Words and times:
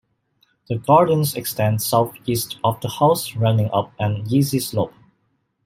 The 0.67 0.79
gardens 0.79 1.35
extend 1.35 1.79
southeast 1.83 2.57
of 2.63 2.81
the 2.81 2.89
house 2.89 3.35
running 3.35 3.69
up 3.71 3.91
an 3.99 4.25
easy 4.31 4.57
slope. 4.59 4.95